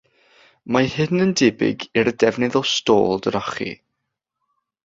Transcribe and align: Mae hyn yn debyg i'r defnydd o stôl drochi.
Mae 0.77 0.87
hyn 0.93 1.25
yn 1.25 1.33
debyg 1.41 1.85
i'r 2.03 2.11
defnydd 2.25 2.57
o 2.63 2.65
stôl 2.73 3.23
drochi. 3.29 3.73